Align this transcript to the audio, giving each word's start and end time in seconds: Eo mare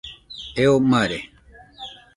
Eo 0.63 0.75
mare 0.91 1.19